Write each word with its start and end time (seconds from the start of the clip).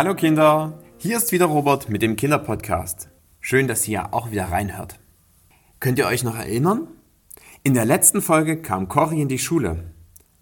Hallo 0.00 0.14
Kinder, 0.14 0.78
hier 0.96 1.18
ist 1.18 1.30
wieder 1.30 1.44
Robert 1.44 1.90
mit 1.90 2.00
dem 2.00 2.16
Kinderpodcast. 2.16 3.10
Schön, 3.38 3.68
dass 3.68 3.86
ihr 3.86 4.14
auch 4.14 4.30
wieder 4.30 4.46
reinhört. 4.46 4.98
Könnt 5.78 5.98
ihr 5.98 6.06
euch 6.06 6.24
noch 6.24 6.36
erinnern? 6.36 6.88
In 7.64 7.74
der 7.74 7.84
letzten 7.84 8.22
Folge 8.22 8.62
kam 8.62 8.88
Cory 8.88 9.20
in 9.20 9.28
die 9.28 9.38
Schule. 9.38 9.92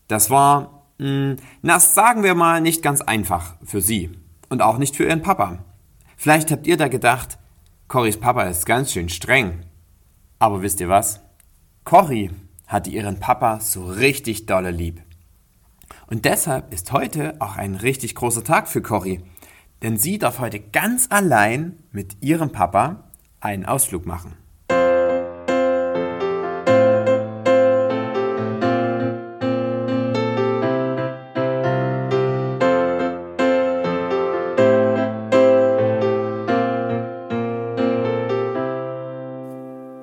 Das 0.06 0.30
war, 0.30 0.84
mh, 0.98 1.06
hm, 1.08 1.36
na 1.62 1.80
sagen 1.80 2.22
wir 2.22 2.36
mal, 2.36 2.60
nicht 2.60 2.84
ganz 2.84 3.00
einfach 3.00 3.56
für 3.64 3.80
sie 3.80 4.10
und 4.48 4.62
auch 4.62 4.78
nicht 4.78 4.94
für 4.94 5.06
ihren 5.06 5.22
Papa. 5.22 5.64
Vielleicht 6.16 6.52
habt 6.52 6.68
ihr 6.68 6.76
da 6.76 6.86
gedacht, 6.86 7.36
Corys 7.88 8.20
Papa 8.20 8.44
ist 8.44 8.64
ganz 8.64 8.92
schön 8.92 9.08
streng. 9.08 9.64
Aber 10.38 10.62
wisst 10.62 10.78
ihr 10.78 10.88
was? 10.88 11.20
Cory 11.82 12.30
hatte 12.68 12.90
ihren 12.90 13.18
Papa 13.18 13.58
so 13.58 13.86
richtig 13.86 14.46
dolle 14.46 14.70
lieb. 14.70 15.02
Und 16.06 16.26
deshalb 16.26 16.72
ist 16.72 16.92
heute 16.92 17.34
auch 17.40 17.56
ein 17.56 17.74
richtig 17.74 18.14
großer 18.14 18.44
Tag 18.44 18.68
für 18.68 18.82
Cory, 18.82 19.20
denn 19.82 19.96
sie 19.96 20.18
darf 20.18 20.38
heute 20.38 20.60
ganz 20.60 21.06
allein 21.10 21.82
mit 21.92 22.22
ihrem 22.22 22.52
Papa 22.52 23.04
einen 23.40 23.64
Ausflug 23.64 24.06
machen. 24.06 24.36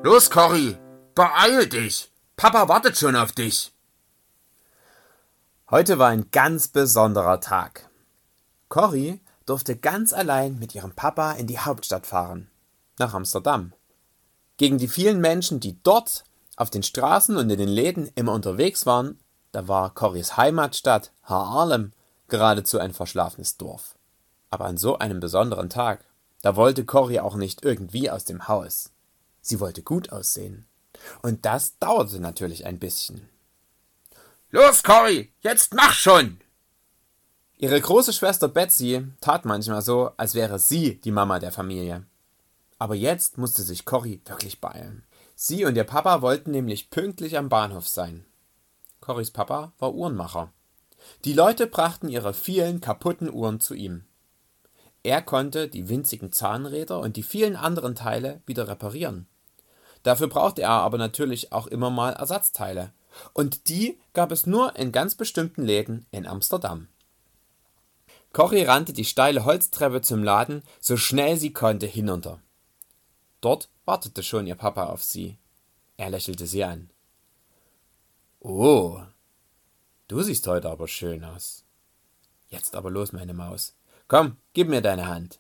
Los, 0.04 0.30
Cory, 0.30 0.78
beeil 1.14 1.68
dich. 1.68 2.12
Papa 2.38 2.70
wartet 2.70 2.98
schon 2.98 3.16
auf 3.16 3.32
dich. 3.32 3.74
Heute 5.70 5.98
war 5.98 6.10
ein 6.10 6.30
ganz 6.32 6.68
besonderer 6.68 7.42
Tag. 7.42 7.90
Cory 8.70 9.20
durfte 9.46 9.76
ganz 9.76 10.14
allein 10.14 10.58
mit 10.60 10.76
ihrem 10.76 10.94
Papa 10.94 11.34
in 11.34 11.48
die 11.48 11.60
Hauptstadt 11.60 12.08
fahren, 12.08 12.50
nach 12.98 13.14
Amsterdam. 13.14 13.74
Gegen 14.58 14.78
die 14.78 14.88
vielen 14.88 15.20
Menschen, 15.20 15.60
die 15.60 15.82
dort 15.84 16.24
auf 16.56 16.70
den 16.70 16.84
Straßen 16.84 17.38
und 17.38 17.50
in 17.50 17.58
den 17.58 17.70
Läden 17.70 18.10
immer 18.16 18.34
unterwegs 18.34 18.86
waren, 18.86 19.20
da 19.52 19.68
war 19.68 19.94
Corys 19.94 20.38
Heimatstadt 20.38 21.12
Haarlem 21.24 21.94
geradezu 22.28 22.80
ein 22.80 22.94
verschlafenes 22.94 23.58
Dorf. 23.58 23.96
Aber 24.50 24.66
an 24.66 24.78
so 24.78 24.98
einem 24.98 25.20
besonderen 25.20 25.70
Tag, 25.70 26.06
da 26.42 26.56
wollte 26.56 26.86
Cory 26.86 27.20
auch 27.20 27.36
nicht 27.36 27.64
irgendwie 27.64 28.10
aus 28.10 28.24
dem 28.24 28.48
Haus. 28.48 28.92
Sie 29.42 29.60
wollte 29.60 29.84
gut 29.84 30.12
aussehen. 30.12 30.66
Und 31.22 31.46
das 31.46 31.78
dauerte 31.80 32.20
natürlich 32.20 32.66
ein 32.66 32.80
bisschen. 32.80 33.28
Los, 34.52 34.84
Cory, 34.84 35.34
jetzt 35.42 35.74
mach 35.74 35.94
schon! 35.94 36.40
Ihre 37.58 37.80
große 37.80 38.12
Schwester 38.12 38.50
Betsy 38.50 39.08
tat 39.22 39.46
manchmal 39.46 39.82
so, 39.82 40.12
als 40.18 40.36
wäre 40.36 40.60
sie 40.60 41.00
die 41.02 41.12
Mama 41.12 41.40
der 41.40 41.54
Familie. 41.54 42.04
Aber 42.80 42.96
jetzt 42.96 43.38
musste 43.38 43.64
sich 43.64 43.86
Cory 43.86 44.22
wirklich 44.26 44.60
beeilen. 44.60 45.06
Sie 45.36 45.64
und 45.64 45.76
ihr 45.76 45.86
Papa 45.86 46.22
wollten 46.22 46.52
nämlich 46.52 46.90
pünktlich 46.90 47.38
am 47.38 47.48
Bahnhof 47.48 47.88
sein. 47.88 48.26
Corys 49.00 49.32
Papa 49.32 49.72
war 49.80 49.94
Uhrenmacher. 49.94 50.52
Die 51.24 51.34
Leute 51.34 51.68
brachten 51.68 52.10
ihre 52.10 52.34
vielen 52.34 52.82
kaputten 52.82 53.32
Uhren 53.32 53.60
zu 53.60 53.74
ihm. 53.74 54.04
Er 55.04 55.22
konnte 55.22 55.68
die 55.70 55.88
winzigen 55.88 56.32
Zahnräder 56.32 57.00
und 57.00 57.16
die 57.16 57.24
vielen 57.24 57.56
anderen 57.56 57.96
Teile 57.96 58.42
wieder 58.46 58.68
reparieren. 58.68 59.28
Dafür 60.04 60.28
brauchte 60.28 60.64
er 60.64 60.72
aber 60.72 60.98
natürlich 60.98 61.54
auch 61.54 61.68
immer 61.68 61.90
mal 61.90 62.14
Ersatzteile. 62.14 62.92
Und 63.34 63.70
die 63.70 63.98
gab 64.14 64.32
es 64.32 64.46
nur 64.46 64.76
in 64.76 64.92
ganz 64.92 65.16
bestimmten 65.16 65.64
Läden 65.64 66.06
in 66.12 66.28
Amsterdam. 66.28 66.88
Cory 68.36 68.64
rannte 68.64 68.92
die 68.92 69.06
steile 69.06 69.46
Holztreppe 69.46 70.02
zum 70.02 70.22
Laden 70.22 70.62
so 70.82 70.98
schnell 70.98 71.38
sie 71.38 71.54
konnte 71.54 71.86
hinunter. 71.86 72.42
Dort 73.40 73.70
wartete 73.86 74.24
schon 74.24 74.46
ihr 74.46 74.56
Papa 74.56 74.88
auf 74.88 75.02
sie. 75.02 75.38
Er 75.96 76.10
lächelte 76.10 76.46
sie 76.46 76.66
an. 76.66 76.90
Oh, 78.42 79.00
du 80.10 80.22
siehst 80.22 80.46
heute 80.48 80.70
aber 80.70 80.90
schön 80.90 81.24
aus. 81.24 81.64
Jetzt 82.50 82.76
aber 82.76 82.92
los, 82.92 83.14
meine 83.14 83.34
Maus. 83.34 83.74
Komm, 84.10 84.36
gib 84.52 84.68
mir 84.68 84.82
deine 84.82 85.08
Hand. 85.08 85.40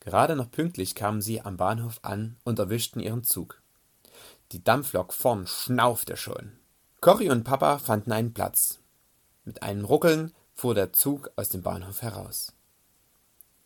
Gerade 0.00 0.36
noch 0.36 0.50
pünktlich 0.50 0.94
kamen 0.94 1.22
sie 1.22 1.40
am 1.40 1.56
Bahnhof 1.56 2.00
an 2.02 2.36
und 2.44 2.58
erwischten 2.58 3.00
ihren 3.00 3.24
Zug. 3.24 3.62
Die 4.52 4.62
Dampflok 4.62 5.14
vorn 5.14 5.46
schnaufte 5.46 6.18
schon. 6.18 6.52
Cory 7.00 7.30
und 7.30 7.44
Papa 7.44 7.78
fanden 7.78 8.12
einen 8.12 8.34
Platz. 8.34 8.78
Mit 9.46 9.62
einem 9.62 9.86
Ruckeln 9.86 10.34
fuhr 10.56 10.74
der 10.74 10.92
Zug 10.92 11.30
aus 11.36 11.50
dem 11.50 11.62
Bahnhof 11.62 12.02
heraus. 12.02 12.52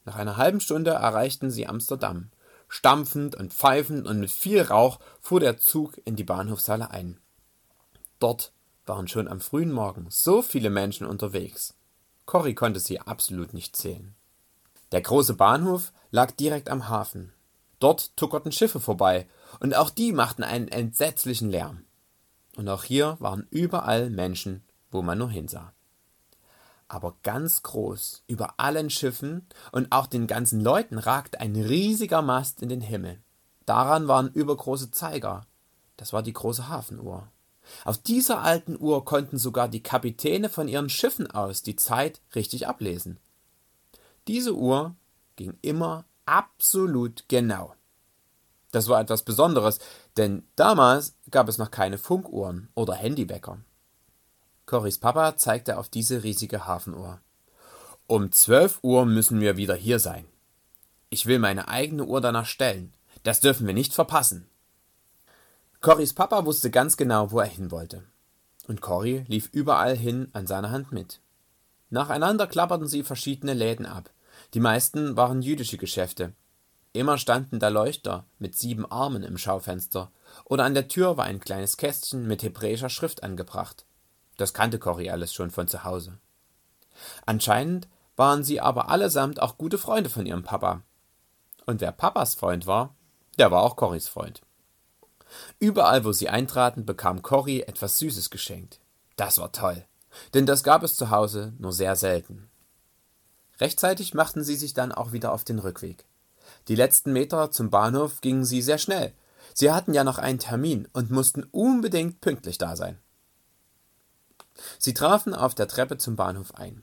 Nach 0.05 0.17
einer 0.17 0.37
halben 0.37 0.61
Stunde 0.61 0.91
erreichten 0.91 1.51
sie 1.51 1.67
Amsterdam. 1.67 2.31
Stampfend 2.69 3.35
und 3.37 3.53
pfeifend 3.53 4.07
und 4.07 4.21
mit 4.21 4.31
viel 4.31 4.61
Rauch 4.63 4.99
fuhr 5.21 5.41
der 5.41 5.59
Zug 5.59 6.01
in 6.05 6.17
die 6.17 6.25
Bahnhofshalle 6.25 6.91
ein. 6.91 7.21
Dort 8.19 8.53
waren 8.87 9.09
schon 9.09 9.29
am 9.29 9.41
frühen 9.41 9.73
Morgen 9.73 10.07
so 10.09 10.43
viele 10.43 10.71
Menschen 10.71 11.07
unterwegs. 11.07 11.75
Cory 12.27 12.55
konnte 12.55 12.81
sie 12.81 13.01
absolut 13.01 13.55
nicht 13.55 13.77
zählen. 13.77 14.15
Der 14.93 15.01
große 15.01 15.35
Bahnhof 15.35 15.93
lag 16.11 16.33
direkt 16.33 16.69
am 16.69 16.89
Hafen. 16.89 17.33
Dort 17.79 18.17
tuckerten 18.17 18.53
Schiffe 18.53 18.81
vorbei, 18.81 19.27
und 19.59 19.75
auch 19.75 19.91
die 19.91 20.13
machten 20.13 20.43
einen 20.43 20.69
entsetzlichen 20.69 21.51
Lärm. 21.51 21.85
Und 22.57 22.69
auch 22.69 22.85
hier 22.85 23.17
waren 23.21 23.47
überall 23.51 24.11
Menschen, 24.11 24.65
wo 24.91 25.03
man 25.03 25.19
nur 25.19 25.31
hinsah. 25.31 25.73
Aber 26.91 27.15
ganz 27.23 27.63
groß, 27.63 28.25
über 28.27 28.55
allen 28.57 28.91
Schiffen 28.91 29.47
und 29.71 29.93
auch 29.93 30.09
den 30.09 30.27
ganzen 30.27 30.61
Leuten 30.61 30.99
ragte 30.99 31.39
ein 31.39 31.55
riesiger 31.55 32.21
Mast 32.21 32.63
in 32.63 32.69
den 32.69 32.81
Himmel. 32.81 33.21
Daran 33.65 34.09
waren 34.09 34.33
übergroße 34.33 34.91
Zeiger. 34.91 35.47
Das 35.97 36.13
war 36.13 36.25
die 36.25 36.33
große 36.33 36.69
Hafenuhr. 36.69 37.29
Auf 37.85 37.99
dieser 37.99 38.43
alten 38.43 38.77
Uhr 38.77 39.05
konnten 39.05 39.39
sogar 39.39 39.69
die 39.69 39.85
Kapitäne 39.85 40.49
von 40.49 40.67
ihren 40.67 40.91
Schiffen 40.91 41.31
aus 41.31 41.63
die 41.63 41.77
Zeit 41.77 42.21
richtig 42.35 42.67
ablesen. 42.67 43.21
Diese 44.27 44.57
Uhr 44.57 44.97
ging 45.37 45.57
immer 45.63 46.07
absolut 46.27 47.23
genau. 47.29 47.73
Das 48.73 48.89
war 48.89 49.01
etwas 49.01 49.23
Besonderes, 49.23 49.79
denn 50.17 50.43
damals 50.57 51.15
gab 51.31 51.49
es 51.49 51.57
noch 51.57 51.71
keine 51.71 51.99
Funkuhren 51.99 52.69
oder 52.75 52.95
Handywecker. 52.95 53.61
Corys 54.71 54.99
Papa 54.99 55.37
zeigte 55.37 55.79
auf 55.79 55.89
diese 55.89 56.23
riesige 56.23 56.65
Hafenuhr. 56.65 57.21
Um 58.07 58.31
zwölf 58.31 58.79
Uhr 58.83 59.05
müssen 59.05 59.41
wir 59.41 59.57
wieder 59.57 59.75
hier 59.75 59.99
sein. 59.99 60.25
Ich 61.09 61.27
will 61.27 61.41
meine 61.41 61.67
eigene 61.67 62.05
Uhr 62.05 62.21
danach 62.21 62.47
stellen. 62.47 62.93
Das 63.25 63.41
dürfen 63.41 63.67
wir 63.67 63.75
nicht 63.75 63.93
verpassen. 63.93 64.47
Corys 65.81 66.15
Papa 66.15 66.47
wusste 66.47 66.71
ganz 66.71 66.97
genau, 66.97 67.33
wo 67.33 67.41
er 67.41 67.49
hin 67.49 67.73
wollte. 67.73 68.05
Und 68.69 68.81
Cory 68.81 69.25
lief 69.27 69.49
überall 69.51 69.97
hin 69.97 70.29
an 70.35 70.47
seiner 70.47 70.71
Hand 70.71 70.93
mit. 70.93 71.19
Nacheinander 71.89 72.47
klapperten 72.47 72.87
sie 72.87 73.03
verschiedene 73.03 73.55
Läden 73.55 73.87
ab, 73.87 74.11
die 74.55 74.61
meisten 74.61 75.17
waren 75.17 75.43
jüdische 75.43 75.79
Geschäfte. 75.79 76.33
Immer 76.93 77.19
standen 77.19 77.59
da 77.59 77.71
Leuchter 77.71 78.25
mit 78.39 78.57
sieben 78.57 78.89
Armen 78.89 79.25
im 79.25 79.37
Schaufenster, 79.37 80.13
oder 80.45 80.63
an 80.63 80.75
der 80.75 80.87
Tür 80.87 81.17
war 81.17 81.25
ein 81.25 81.41
kleines 81.41 81.77
Kästchen 81.77 82.29
mit 82.29 82.45
hebräischer 82.45 82.89
Schrift 82.89 83.25
angebracht. 83.25 83.85
Das 84.41 84.55
kannte 84.55 84.79
Cory 84.79 85.11
alles 85.11 85.35
schon 85.35 85.51
von 85.51 85.69
zu 85.69 85.85
Hause. 85.85 86.17
Anscheinend 87.27 87.89
waren 88.17 88.43
sie 88.43 88.59
aber 88.59 88.89
allesamt 88.89 89.43
auch 89.43 89.59
gute 89.59 89.77
Freunde 89.77 90.09
von 90.09 90.25
ihrem 90.25 90.43
Papa. 90.43 90.81
Und 91.67 91.83
wer 91.83 91.93
Papas 91.93 92.37
Freund 92.37 92.67
war, 92.67 92.95
der 93.39 93.51
war 93.51 93.63
auch 93.63 93.77
Corys 93.77 94.09
Freund. 94.09 94.41
Überall, 95.59 96.07
wo 96.07 96.13
sie 96.13 96.31
eintraten, 96.31 96.87
bekam 96.87 97.21
Cory 97.21 97.61
etwas 97.61 97.99
Süßes 97.99 98.31
geschenkt. 98.31 98.81
Das 99.17 99.37
war 99.37 99.53
toll, 99.53 99.85
denn 100.33 100.47
das 100.47 100.65
gab 100.65 100.85
es 100.85 100.97
zu 100.97 101.11
Hause 101.11 101.53
nur 101.59 101.75
sehr 101.75 101.95
selten. 101.95 102.49
Rechtzeitig 103.61 104.15
machten 104.15 104.43
sie 104.43 104.57
sich 104.57 104.73
dann 104.73 104.91
auch 104.91 105.13
wieder 105.13 105.33
auf 105.33 105.45
den 105.45 105.59
Rückweg. 105.59 106.07
Die 106.69 106.77
letzten 106.77 107.13
Meter 107.13 107.51
zum 107.51 107.69
Bahnhof 107.69 108.23
gingen 108.23 108.47
sie 108.47 108.63
sehr 108.63 108.79
schnell. 108.79 109.13
Sie 109.53 109.71
hatten 109.71 109.93
ja 109.93 110.03
noch 110.03 110.17
einen 110.17 110.39
Termin 110.39 110.89
und 110.95 111.11
mussten 111.11 111.45
unbedingt 111.45 112.23
pünktlich 112.23 112.57
da 112.57 112.75
sein. 112.75 112.99
Sie 114.79 114.95
trafen 114.95 115.35
auf 115.35 115.55
der 115.55 115.69
Treppe 115.69 115.99
zum 115.99 116.17
Bahnhof 116.17 116.55
ein. 116.55 116.83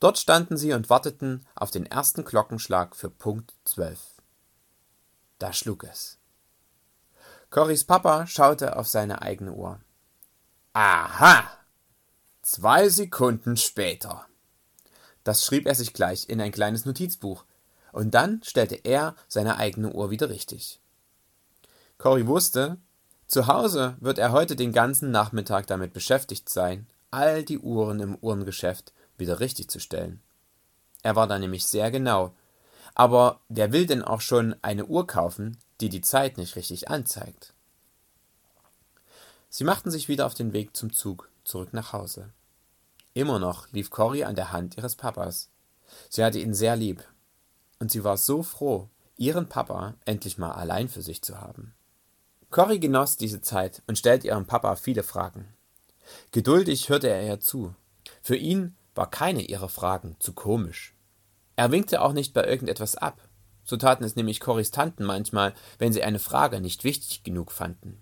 Dort 0.00 0.18
standen 0.18 0.56
sie 0.56 0.72
und 0.72 0.90
warteten 0.90 1.46
auf 1.54 1.70
den 1.70 1.86
ersten 1.86 2.24
Glockenschlag 2.24 2.94
für 2.94 3.10
Punkt 3.10 3.54
zwölf. 3.64 4.00
Da 5.38 5.52
schlug 5.52 5.84
es. 5.84 6.18
Corys 7.50 7.84
Papa 7.84 8.26
schaute 8.26 8.76
auf 8.76 8.88
seine 8.88 9.22
eigene 9.22 9.52
Uhr. 9.52 9.80
Aha! 10.72 11.44
Zwei 12.42 12.88
Sekunden 12.88 13.56
später. 13.56 14.26
Das 15.24 15.44
schrieb 15.44 15.66
er 15.66 15.74
sich 15.74 15.94
gleich 15.94 16.28
in 16.28 16.40
ein 16.40 16.52
kleines 16.52 16.84
Notizbuch, 16.84 17.44
und 17.92 18.12
dann 18.12 18.42
stellte 18.42 18.74
er 18.74 19.16
seine 19.26 19.56
eigene 19.56 19.92
Uhr 19.92 20.10
wieder 20.10 20.28
richtig. 20.28 20.80
Cory 21.98 22.26
wusste, 22.26 22.76
zu 23.26 23.46
Hause 23.46 23.96
wird 24.00 24.18
er 24.18 24.32
heute 24.32 24.54
den 24.54 24.72
ganzen 24.72 25.10
Nachmittag 25.10 25.66
damit 25.66 25.92
beschäftigt 25.92 26.48
sein, 26.48 26.86
all 27.16 27.42
die 27.42 27.58
Uhren 27.58 27.98
im 28.00 28.14
Uhrengeschäft 28.14 28.92
wieder 29.16 29.40
richtig 29.40 29.70
zu 29.70 29.80
stellen. 29.80 30.20
Er 31.02 31.16
war 31.16 31.26
da 31.26 31.38
nämlich 31.38 31.64
sehr 31.64 31.90
genau. 31.90 32.34
Aber 32.94 33.40
wer 33.48 33.72
will 33.72 33.86
denn 33.86 34.02
auch 34.02 34.20
schon 34.20 34.54
eine 34.60 34.84
Uhr 34.84 35.06
kaufen, 35.06 35.56
die 35.80 35.88
die 35.88 36.02
Zeit 36.02 36.36
nicht 36.36 36.56
richtig 36.56 36.90
anzeigt? 36.90 37.54
Sie 39.48 39.64
machten 39.64 39.90
sich 39.90 40.08
wieder 40.08 40.26
auf 40.26 40.34
den 40.34 40.52
Weg 40.52 40.76
zum 40.76 40.92
Zug, 40.92 41.30
zurück 41.42 41.72
nach 41.72 41.94
Hause. 41.94 42.34
Immer 43.14 43.38
noch 43.38 43.72
lief 43.72 43.88
Cory 43.88 44.24
an 44.24 44.34
der 44.34 44.52
Hand 44.52 44.76
ihres 44.76 44.94
Papas. 44.94 45.48
Sie 46.10 46.22
hatte 46.22 46.38
ihn 46.38 46.52
sehr 46.52 46.76
lieb. 46.76 47.02
Und 47.78 47.90
sie 47.90 48.04
war 48.04 48.18
so 48.18 48.42
froh, 48.42 48.90
ihren 49.16 49.48
Papa 49.48 49.94
endlich 50.04 50.36
mal 50.36 50.52
allein 50.52 50.90
für 50.90 51.02
sich 51.02 51.22
zu 51.22 51.40
haben. 51.40 51.72
Cory 52.50 52.78
genoss 52.78 53.16
diese 53.16 53.40
Zeit 53.40 53.82
und 53.86 53.96
stellte 53.96 54.26
ihrem 54.26 54.44
Papa 54.44 54.76
viele 54.76 55.02
Fragen. 55.02 55.55
Geduldig 56.32 56.88
hörte 56.88 57.08
er 57.08 57.26
ihr 57.26 57.40
zu. 57.40 57.74
Für 58.22 58.36
ihn 58.36 58.76
war 58.94 59.10
keine 59.10 59.42
ihrer 59.42 59.68
Fragen 59.68 60.16
zu 60.18 60.32
komisch. 60.32 60.94
Er 61.56 61.70
winkte 61.70 62.02
auch 62.02 62.12
nicht 62.12 62.34
bei 62.34 62.44
irgendetwas 62.44 62.96
ab. 62.96 63.20
So 63.64 63.76
taten 63.76 64.04
es 64.04 64.16
nämlich 64.16 64.40
Corys 64.40 64.70
Tanten 64.70 65.04
manchmal, 65.04 65.54
wenn 65.78 65.92
sie 65.92 66.02
eine 66.02 66.18
Frage 66.18 66.60
nicht 66.60 66.84
wichtig 66.84 67.24
genug 67.24 67.50
fanden. 67.50 68.00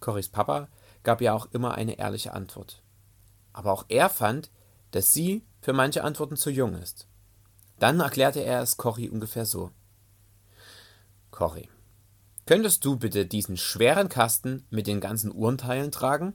Corys 0.00 0.28
Papa 0.28 0.68
gab 1.02 1.20
ja 1.20 1.34
auch 1.34 1.48
immer 1.52 1.74
eine 1.74 1.98
ehrliche 1.98 2.32
Antwort. 2.32 2.82
Aber 3.52 3.72
auch 3.72 3.86
er 3.88 4.08
fand, 4.08 4.50
dass 4.92 5.12
sie 5.12 5.44
für 5.60 5.72
manche 5.72 6.04
Antworten 6.04 6.36
zu 6.36 6.50
jung 6.50 6.74
ist. 6.74 7.08
Dann 7.78 8.00
erklärte 8.00 8.40
er 8.40 8.62
es 8.62 8.76
Cory 8.76 9.08
ungefähr 9.08 9.46
so. 9.46 9.70
Cory, 11.30 11.68
könntest 12.48 12.82
du 12.86 12.96
bitte 12.96 13.26
diesen 13.26 13.58
schweren 13.58 14.08
Kasten 14.08 14.66
mit 14.70 14.86
den 14.86 15.00
ganzen 15.00 15.30
Uhrenteilen 15.34 15.92
tragen? 15.92 16.32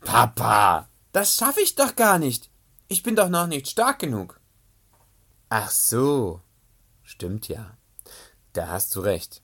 Papa, 0.00 0.88
das 1.12 1.36
schaffe 1.36 1.60
ich 1.60 1.76
doch 1.76 1.94
gar 1.94 2.18
nicht. 2.18 2.50
Ich 2.88 3.04
bin 3.04 3.14
doch 3.14 3.28
noch 3.28 3.46
nicht 3.46 3.68
stark 3.68 4.00
genug. 4.00 4.40
Ach 5.50 5.70
so. 5.70 6.40
Stimmt 7.04 7.46
ja. 7.46 7.78
Da 8.54 8.70
hast 8.70 8.96
du 8.96 9.00
recht. 9.00 9.40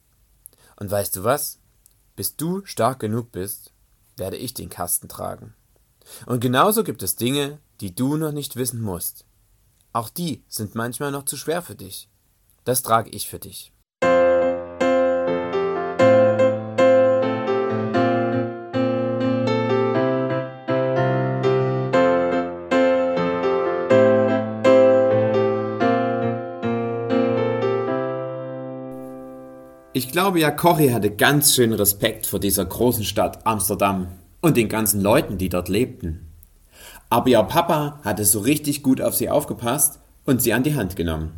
Und 0.74 0.90
weißt 0.90 1.14
du 1.14 1.22
was? 1.22 1.60
Bis 2.16 2.34
du 2.34 2.64
stark 2.64 2.98
genug 2.98 3.30
bist, 3.30 3.72
werde 4.16 4.36
ich 4.36 4.54
den 4.54 4.70
Kasten 4.70 5.08
tragen. 5.08 5.54
Und 6.26 6.40
genauso 6.40 6.82
gibt 6.82 7.04
es 7.04 7.14
Dinge, 7.14 7.60
die 7.80 7.94
du 7.94 8.16
noch 8.16 8.32
nicht 8.32 8.56
wissen 8.56 8.82
musst. 8.82 9.24
Auch 9.92 10.08
die 10.08 10.42
sind 10.48 10.74
manchmal 10.74 11.12
noch 11.12 11.26
zu 11.26 11.36
schwer 11.36 11.62
für 11.62 11.76
dich. 11.76 12.08
Das 12.64 12.82
trage 12.82 13.10
ich 13.10 13.28
für 13.28 13.38
dich. 13.38 13.70
Ich 29.96 30.10
glaube 30.10 30.40
ja, 30.40 30.50
Cory 30.50 30.88
hatte 30.88 31.08
ganz 31.08 31.54
schön 31.54 31.72
Respekt 31.72 32.26
vor 32.26 32.40
dieser 32.40 32.64
großen 32.64 33.04
Stadt 33.04 33.46
Amsterdam 33.46 34.08
und 34.40 34.56
den 34.56 34.68
ganzen 34.68 35.00
Leuten, 35.00 35.38
die 35.38 35.48
dort 35.48 35.68
lebten. 35.68 36.32
Aber 37.10 37.28
ihr 37.28 37.40
Papa 37.44 38.00
hatte 38.02 38.24
so 38.24 38.40
richtig 38.40 38.82
gut 38.82 39.00
auf 39.00 39.14
sie 39.14 39.30
aufgepasst 39.30 40.00
und 40.24 40.42
sie 40.42 40.52
an 40.52 40.64
die 40.64 40.74
Hand 40.74 40.96
genommen. 40.96 41.34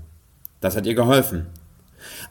Das 0.62 0.74
hat 0.74 0.86
ihr 0.86 0.94
geholfen. 0.94 1.48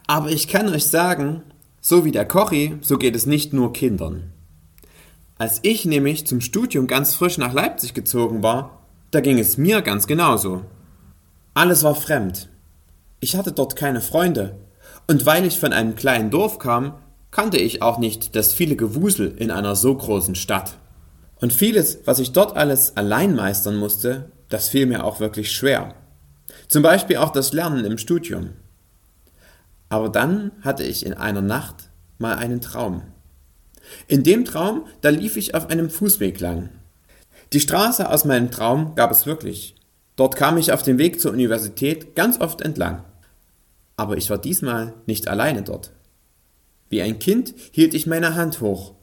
Aber 0.08 0.28
ich 0.28 0.48
kann 0.48 0.68
euch 0.68 0.86
sagen, 0.86 1.44
so 1.80 2.04
wie 2.04 2.10
der 2.10 2.26
Cory, 2.26 2.76
so 2.80 2.98
geht 2.98 3.14
es 3.14 3.26
nicht 3.26 3.52
nur 3.52 3.72
Kindern. 3.72 4.32
Als 5.38 5.60
ich 5.62 5.84
nämlich 5.84 6.26
zum 6.26 6.40
Studium 6.40 6.88
ganz 6.88 7.14
frisch 7.14 7.38
nach 7.38 7.52
Leipzig 7.52 7.94
gezogen 7.94 8.42
war, 8.42 8.80
da 9.12 9.20
ging 9.20 9.38
es 9.38 9.58
mir 9.58 9.80
ganz 9.80 10.08
genauso. 10.08 10.62
Alles 11.54 11.84
war 11.84 11.94
fremd. 11.94 12.48
Ich 13.20 13.36
hatte 13.36 13.52
dort 13.52 13.76
keine 13.76 14.00
Freunde 14.00 14.56
und 15.06 15.26
weil 15.26 15.44
ich 15.44 15.58
von 15.58 15.72
einem 15.72 15.94
kleinen 15.94 16.30
Dorf 16.30 16.58
kam, 16.58 16.94
kannte 17.30 17.58
ich 17.58 17.82
auch 17.82 17.98
nicht 17.98 18.34
das 18.34 18.54
viele 18.54 18.76
Gewusel 18.76 19.34
in 19.36 19.50
einer 19.50 19.76
so 19.76 19.94
großen 19.94 20.34
Stadt. 20.34 20.78
Und 21.40 21.52
vieles, 21.52 21.98
was 22.06 22.18
ich 22.18 22.32
dort 22.32 22.56
alles 22.56 22.96
allein 22.96 23.34
meistern 23.34 23.76
musste, 23.76 24.30
das 24.48 24.68
fiel 24.68 24.86
mir 24.86 25.04
auch 25.04 25.20
wirklich 25.20 25.52
schwer. 25.52 25.94
Zum 26.68 26.82
Beispiel 26.82 27.18
auch 27.18 27.30
das 27.30 27.52
Lernen 27.52 27.84
im 27.84 27.98
Studium. 27.98 28.50
Aber 29.88 30.08
dann 30.08 30.52
hatte 30.62 30.82
ich 30.82 31.04
in 31.04 31.14
einer 31.14 31.42
Nacht 31.42 31.90
mal 32.18 32.36
einen 32.36 32.60
Traum. 32.60 33.02
In 34.08 34.24
dem 34.24 34.44
Traum, 34.44 34.86
da 35.00 35.10
lief 35.10 35.36
ich 35.36 35.54
auf 35.54 35.70
einem 35.70 35.90
Fußweg 35.90 36.40
lang. 36.40 36.70
Die 37.52 37.60
Straße 37.60 38.10
aus 38.10 38.24
meinem 38.24 38.50
Traum 38.50 38.94
gab 38.96 39.12
es 39.12 39.26
wirklich. 39.26 39.76
Dort 40.16 40.34
kam 40.34 40.56
ich 40.56 40.72
auf 40.72 40.82
dem 40.82 40.98
Weg 40.98 41.20
zur 41.20 41.32
Universität 41.32 42.16
ganz 42.16 42.40
oft 42.40 42.62
entlang. 42.62 43.04
Aber 43.96 44.16
ich 44.16 44.30
war 44.30 44.38
diesmal 44.38 44.94
nicht 45.06 45.28
alleine 45.28 45.62
dort. 45.62 45.92
Wie 46.88 47.02
ein 47.02 47.18
Kind 47.18 47.54
hielt 47.72 47.94
ich 47.94 48.06
meine 48.06 48.34
Hand 48.34 48.60
hoch. 48.60 48.94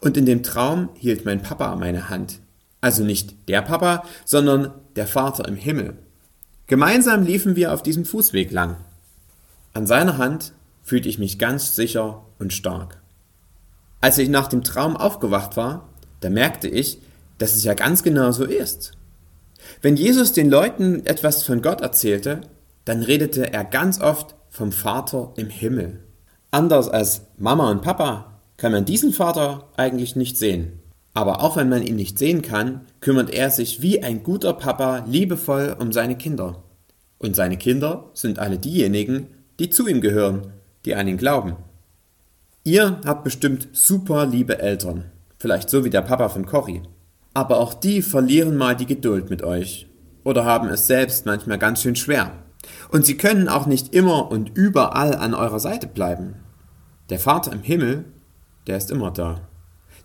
Und 0.00 0.16
in 0.16 0.26
dem 0.26 0.42
Traum 0.42 0.88
hielt 0.96 1.24
mein 1.24 1.42
Papa 1.42 1.74
meine 1.76 2.08
Hand. 2.08 2.40
Also 2.80 3.04
nicht 3.04 3.48
der 3.48 3.62
Papa, 3.62 4.04
sondern 4.24 4.72
der 4.94 5.06
Vater 5.06 5.46
im 5.48 5.56
Himmel. 5.56 5.98
Gemeinsam 6.66 7.24
liefen 7.24 7.56
wir 7.56 7.72
auf 7.72 7.82
diesem 7.82 8.04
Fußweg 8.04 8.50
lang. 8.50 8.76
An 9.74 9.86
seiner 9.86 10.18
Hand 10.18 10.52
fühlte 10.82 11.08
ich 11.08 11.18
mich 11.18 11.38
ganz 11.38 11.76
sicher 11.76 12.24
und 12.38 12.52
stark. 12.52 13.00
Als 14.00 14.18
ich 14.18 14.28
nach 14.28 14.48
dem 14.48 14.62
Traum 14.62 14.96
aufgewacht 14.96 15.56
war, 15.56 15.88
da 16.20 16.30
merkte 16.30 16.68
ich, 16.68 16.98
dass 17.38 17.54
es 17.54 17.64
ja 17.64 17.74
ganz 17.74 18.02
genau 18.02 18.32
so 18.32 18.44
ist. 18.44 18.92
Wenn 19.82 19.96
Jesus 19.96 20.32
den 20.32 20.48
Leuten 20.48 21.04
etwas 21.06 21.42
von 21.42 21.62
Gott 21.62 21.80
erzählte, 21.80 22.40
dann 22.86 23.02
redete 23.02 23.52
er 23.52 23.64
ganz 23.64 24.00
oft 24.00 24.34
vom 24.48 24.72
Vater 24.72 25.34
im 25.36 25.50
Himmel. 25.50 26.00
Anders 26.50 26.88
als 26.88 27.26
Mama 27.36 27.70
und 27.70 27.82
Papa 27.82 28.40
kann 28.56 28.72
man 28.72 28.86
diesen 28.86 29.12
Vater 29.12 29.68
eigentlich 29.76 30.16
nicht 30.16 30.38
sehen. 30.38 30.80
Aber 31.12 31.42
auch 31.42 31.56
wenn 31.56 31.68
man 31.68 31.82
ihn 31.82 31.96
nicht 31.96 32.18
sehen 32.18 32.40
kann, 32.42 32.82
kümmert 33.00 33.30
er 33.30 33.50
sich 33.50 33.82
wie 33.82 34.02
ein 34.02 34.22
guter 34.22 34.54
Papa 34.54 35.04
liebevoll 35.06 35.76
um 35.78 35.92
seine 35.92 36.16
Kinder. 36.16 36.62
Und 37.18 37.36
seine 37.36 37.56
Kinder 37.56 38.10
sind 38.14 38.38
alle 38.38 38.58
diejenigen, 38.58 39.28
die 39.58 39.68
zu 39.68 39.86
ihm 39.88 40.00
gehören, 40.00 40.52
die 40.84 40.94
an 40.94 41.08
ihn 41.08 41.16
glauben. 41.16 41.56
Ihr 42.64 43.00
habt 43.04 43.24
bestimmt 43.24 43.68
super 43.72 44.26
liebe 44.26 44.58
Eltern, 44.58 45.04
vielleicht 45.38 45.70
so 45.70 45.84
wie 45.84 45.90
der 45.90 46.02
Papa 46.02 46.28
von 46.28 46.46
Cory. 46.46 46.82
Aber 47.34 47.58
auch 47.58 47.74
die 47.74 48.02
verlieren 48.02 48.56
mal 48.56 48.76
die 48.76 48.86
Geduld 48.86 49.28
mit 49.28 49.42
euch 49.42 49.86
oder 50.24 50.44
haben 50.44 50.68
es 50.68 50.86
selbst 50.86 51.26
manchmal 51.26 51.58
ganz 51.58 51.82
schön 51.82 51.96
schwer. 51.96 52.32
Und 52.90 53.04
sie 53.04 53.16
können 53.16 53.48
auch 53.48 53.66
nicht 53.66 53.94
immer 53.94 54.30
und 54.30 54.56
überall 54.56 55.14
an 55.14 55.34
eurer 55.34 55.60
Seite 55.60 55.86
bleiben. 55.86 56.34
Der 57.10 57.18
Vater 57.18 57.52
im 57.52 57.62
Himmel, 57.62 58.04
der 58.66 58.76
ist 58.76 58.90
immer 58.90 59.10
da. 59.10 59.40